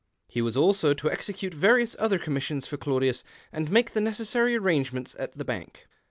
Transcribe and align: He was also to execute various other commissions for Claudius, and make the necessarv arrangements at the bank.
He 0.27 0.41
was 0.41 0.57
also 0.57 0.95
to 0.95 1.11
execute 1.11 1.53
various 1.53 1.95
other 1.99 2.17
commissions 2.17 2.65
for 2.65 2.75
Claudius, 2.75 3.23
and 3.53 3.69
make 3.69 3.91
the 3.91 3.99
necessarv 3.99 4.59
arrangements 4.59 5.15
at 5.19 5.37
the 5.37 5.45
bank. 5.45 5.85